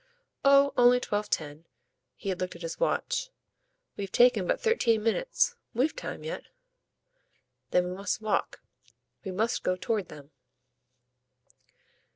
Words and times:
"Oh 0.43 0.73
only 0.77 0.99
twelve 0.99 1.29
ten" 1.29 1.67
he 2.15 2.29
had 2.29 2.41
looked 2.41 2.55
at 2.55 2.63
his 2.63 2.79
watch. 2.79 3.29
"We've 3.95 4.11
taken 4.11 4.47
but 4.47 4.59
thirteen 4.59 5.03
minutes; 5.03 5.55
we've 5.75 5.95
time 5.95 6.23
yet." 6.23 6.45
"Then 7.69 7.85
we 7.87 7.91
must 7.95 8.19
walk. 8.19 8.63
We 9.23 9.29
must 9.29 9.61
go 9.61 9.75
toward 9.75 10.07
them." 10.07 10.31